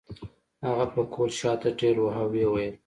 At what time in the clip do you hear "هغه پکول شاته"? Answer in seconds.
0.65-1.69